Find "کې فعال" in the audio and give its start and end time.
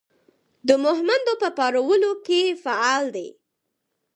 2.25-3.05